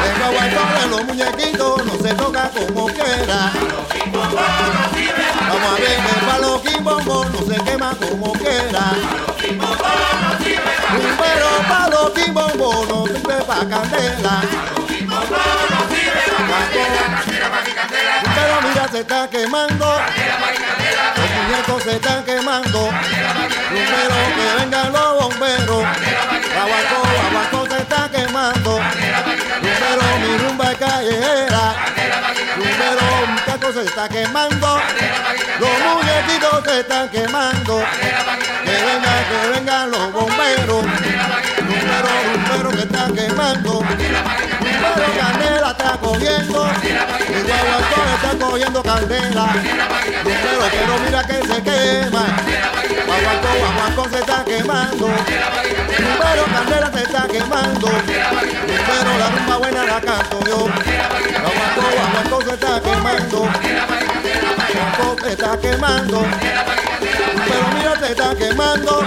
El 0.05 0.13
guaguancó 0.19 0.61
de 0.79 0.87
los 0.87 1.03
muñequitos 1.05 1.85
no 1.85 1.93
se 1.97 2.13
toca 2.13 2.49
como 2.49 2.87
quiera. 2.87 3.51
Vamos 5.49 5.67
a 5.67 5.79
ver 5.79 5.97
que 5.97 6.09
el 6.09 6.25
palo 6.25 6.61
quimbombo 6.61 7.25
no 7.25 7.39
se 7.39 7.63
quema 7.63 7.95
como 7.95 8.33
quiera. 8.33 8.93
Pero 11.19 11.47
palo 11.67 12.13
quimbombo 12.13 12.85
no 12.87 13.05
sirve 13.07 13.35
pa' 13.43 13.67
candela. 13.67 14.41
Pero 18.35 18.61
mira 18.61 18.87
se 18.91 18.99
está 18.99 19.29
quemando. 19.29 19.99
Los 21.17 21.29
muñecos 21.29 21.83
se 21.83 21.91
están 21.95 22.23
quemando. 22.23 22.89
Pero 23.69 24.15
que 24.35 24.59
vengan 24.59 24.93
los 24.93 25.23
bomberos. 25.23 25.83
Guaguancó 26.53 27.06
está 27.87 28.09
quemando. 28.09 28.79
Pero 29.61 30.19
mi 30.19 30.37
rumba 30.37 30.71
es 30.71 30.77
calle 30.77 31.36
se 33.73 33.83
está 33.83 34.07
quemando. 34.07 34.79
Los 35.59 35.69
muñequitos 35.69 36.63
se 36.63 36.79
están 36.79 37.09
quemando. 37.09 37.83
Que 38.63 38.71
vengan, 38.71 39.25
que 39.25 39.49
vengan 39.53 39.91
los 39.91 40.13
bomberos. 40.13 40.85
Bomberos, 41.67 42.11
bomberos 42.49 42.75
que 42.75 42.81
están 42.81 43.13
quemando. 43.13 43.83
Pero 43.89 45.07
canela 45.19 45.71
está 45.71 45.97
cogiendo. 45.97 46.69
El 47.27 47.43
guaguancón 47.43 48.07
está 48.15 48.45
cogiendo 48.45 48.83
candela. 48.83 49.45
Bombero, 50.23 50.69
pero 50.71 50.99
mira 51.05 51.23
que 51.23 51.33
se 51.33 51.63
quema. 51.63 52.25
Guaguancón, 53.05 53.59
guaguancón 53.59 54.11
se 54.11 54.19
está 54.19 54.45
quemando. 54.45 55.07
Bombero, 55.07 56.45
candela 56.53 56.91
se 56.93 57.03
está 57.03 57.27
quemando. 57.27 57.87
Bombero, 57.87 59.17
la 59.19 59.29
rumba 59.29 59.57
buena 59.57 59.83
la 59.83 59.99
canto 60.01 60.39
yo. 60.45 60.57
Guaguancón, 60.57 61.91
guaguancón 61.95 62.46
está 65.47 65.61
quemando. 65.61 66.25
Pero 67.47 67.67
mira, 67.73 67.93
te 67.97 68.11
está 68.11 68.35
quemando. 68.35 68.99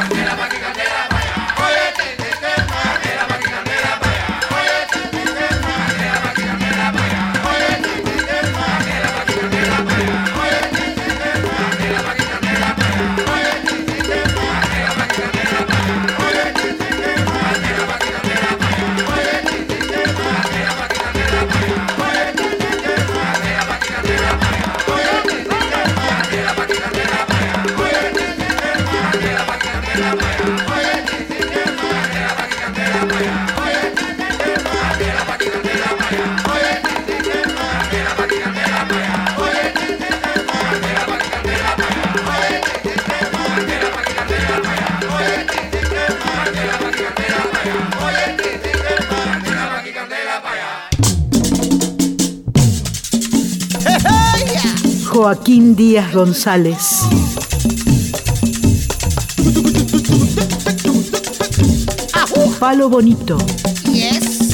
Joaquín 55.31 55.77
Díaz 55.77 56.13
González. 56.13 57.03
Palo 62.59 62.89
bonito. 62.89 63.39
Yes. 63.93 64.49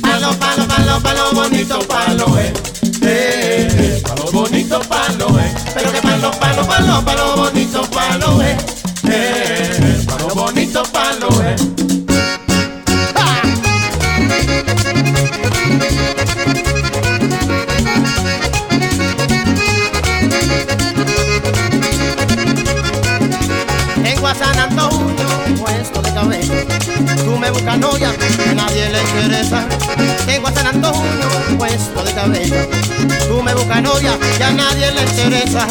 Palo, 0.00 0.32
palo, 0.38 0.66
palo, 0.66 1.00
palo 1.02 1.32
bonito, 1.34 1.78
palo, 1.80 2.38
eh. 2.38 2.54
eh, 3.02 3.04
eh. 3.04 3.68
eh. 3.70 4.02
Palo 4.02 4.32
bonito, 4.32 4.80
palo, 4.88 5.38
eh. 5.38 5.54
Pero 5.74 5.92
que 5.92 6.00
palo, 6.00 6.30
palo, 6.40 6.66
palo, 6.66 7.04
palo 7.04 7.36
bonito, 7.36 7.82
palo, 7.90 8.42
eh. 8.42 8.56
eh. 9.10 9.37
nadie 28.54 28.90
le 28.90 29.00
interesa. 29.00 29.66
Tengo 30.26 30.48
a 30.48 30.52
San 30.52 30.66
Antonio 30.66 31.28
puesto 31.58 32.02
de 32.02 32.12
cabeza. 32.12 32.66
Tú 33.28 33.42
me 33.42 33.54
buscas 33.54 33.82
novia 33.82 34.18
y 34.38 34.42
a 34.42 34.50
nadie 34.50 34.90
le 34.92 35.02
interesa. 35.02 35.66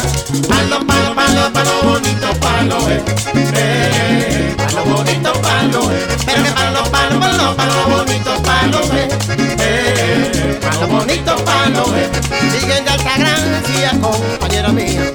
Palo, 0.48 0.86
palo, 0.86 1.14
palo, 1.14 1.52
palo 1.52 1.82
bonito, 1.82 2.28
palo, 2.40 2.90
eh. 2.90 3.02
eh 3.54 4.54
palo 4.56 4.84
bonito, 4.84 5.32
palo, 5.32 5.90
eh. 5.92 6.06
Pero 6.26 6.54
palo, 6.54 6.82
palo, 6.90 7.20
palo, 7.20 7.56
palo 7.56 7.96
bonito, 7.96 8.42
palo, 8.42 8.80
eh. 8.94 9.08
eh 9.58 10.37
a 10.64 10.74
los 10.80 10.88
bonitos 10.88 11.42
palomes. 11.42 12.08
Siguen 12.52 12.84
de 12.84 12.90
alta 12.90 13.16
gracia, 13.16 13.92
compañera 14.00 14.68
mía. 14.70 15.12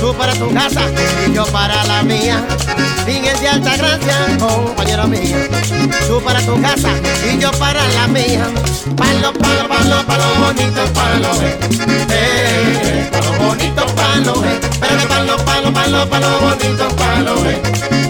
Tú 0.00 0.14
para 0.14 0.34
tu 0.34 0.52
casa 0.52 0.82
y 1.26 1.32
yo 1.32 1.44
para 1.46 1.84
la 1.84 2.02
mía. 2.02 2.44
Siguen 3.04 3.40
de 3.40 3.48
alta 3.48 3.76
gracia, 3.76 4.38
compañera 4.38 5.06
mía. 5.06 5.48
Tú 6.06 6.20
para 6.22 6.40
tu 6.42 6.60
casa 6.60 6.90
y 7.30 7.38
yo 7.38 7.50
para 7.52 7.86
la 7.88 8.06
mía. 8.08 8.46
Palo, 8.96 9.32
palo, 9.32 9.68
palo, 9.68 10.06
palo, 10.06 10.24
bonito 10.40 10.84
palo, 10.94 11.42
eh. 11.42 11.58
eh 12.10 13.10
palo, 13.12 13.32
bonito 13.38 13.86
palo, 13.94 14.44
eh. 14.44 14.60
Espérame, 14.70 15.06
palo, 15.08 15.36
palo, 15.44 15.72
palo, 15.72 16.08
palo, 16.08 16.40
bonito 16.40 16.88
palo, 16.96 17.44
eh. 17.48 17.62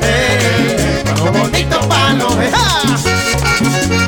eh 0.03 1.03
palo, 1.05 1.33
bonito 1.33 1.81
palo, 1.89 2.43
eh. 2.43 4.08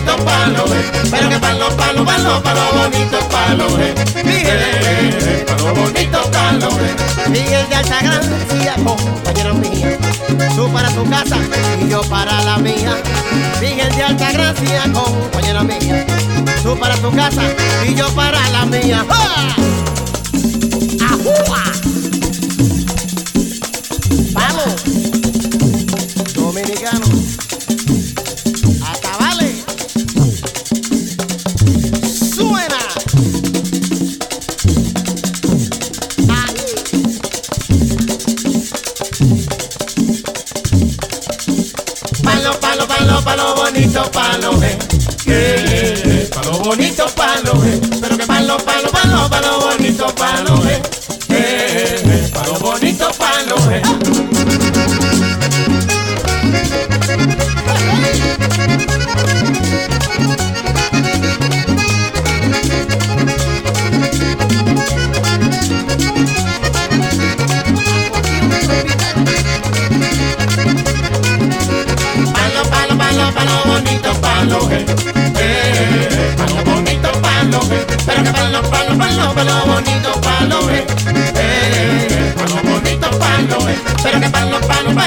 bonito 0.00 0.24
palo, 0.24 0.64
eh. 0.74 0.90
pero 1.10 1.28
que 1.28 1.38
palo, 1.38 1.68
palo, 1.76 2.04
palo, 2.04 2.42
palo 2.42 2.60
bonito 2.74 3.18
palo, 3.28 3.78
eh. 3.78 3.94
Miguel, 4.24 5.44
palo 5.46 5.74
bonito 5.74 6.30
palo, 6.30 6.68
eh. 6.68 7.28
Miguel 7.28 7.68
de 7.68 7.74
Altagracia, 7.76 8.74
compañero 8.84 9.54
mío, 9.54 9.88
tú 10.56 10.72
para 10.72 10.90
tu 10.90 11.08
casa 11.08 11.38
y 11.82 11.88
yo 11.88 12.00
para 12.02 12.42
la 12.44 12.56
mía, 12.58 12.96
Miguel 13.60 13.94
de 13.94 14.02
Altagracia, 14.02 14.90
compañero 14.92 15.64
mío, 15.64 16.04
tú 16.62 16.78
para 16.78 16.96
tu 16.96 17.10
casa 17.12 17.42
y 17.86 17.94
yo 17.94 18.08
para 18.14 18.48
la 18.50 18.66
mía. 18.66 19.04
¡Ah! 19.10 19.54
¡Ajúa! 21.12 21.62
Vamos, 24.32 24.84
dominicano. 26.34 27.09
pa' 43.30 43.36
lo 43.36 43.54
bonito, 43.54 44.02
pa' 44.10 44.38
lo 44.38 44.58
ve. 44.58 44.78
Eh, 45.26 45.64
eh, 45.68 46.02
eh, 46.04 46.30
lo 46.44 46.58
bonito, 46.58 47.06
pa' 47.14 47.40
lo 47.44 47.54
ve. 47.60 47.80
Pero 48.00 48.16
que 48.16 48.26
pa' 48.26 48.40
lo, 48.40 48.56
pa' 48.56 48.80
lo, 48.80 48.90
pa' 49.28 49.40
lo, 49.40 49.60
bonito, 49.60 50.06
pa' 50.14 50.40
lo 50.42 50.56
ve. 50.62 51.09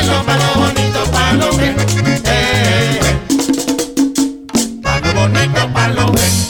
Palo, 0.08 0.26
palo 0.26 0.48
bonito, 0.56 1.12
palo 1.12 1.58
ven. 1.58 1.76
Eh, 2.26 3.00
palo 5.74 6.06
bonito. 6.06 6.44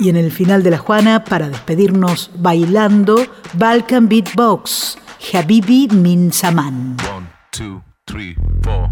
Y 0.00 0.08
en 0.08 0.16
el 0.16 0.32
final 0.32 0.64
de 0.64 0.70
la 0.70 0.78
Juana, 0.78 1.24
para 1.24 1.48
despedirnos 1.48 2.30
bailando, 2.34 3.24
Balkan 3.52 4.08
Beatbox, 4.08 4.98
Habibi 5.32 5.86
Min 5.88 6.32
Saman. 6.32 6.96
One, 7.14 7.28
two, 7.52 7.82
three, 8.04 8.34
four. 8.64 8.91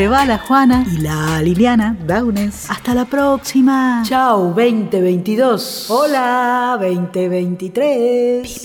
Se 0.00 0.08
va 0.08 0.24
la 0.24 0.38
Juana 0.38 0.82
y 0.90 0.96
la 0.96 1.42
Liliana 1.42 1.94
Downes. 2.06 2.70
Hasta 2.70 2.94
la 2.94 3.04
próxima. 3.04 4.02
Chao 4.02 4.44
2022. 4.54 5.90
Hola 5.90 6.78
2023. 6.80 8.59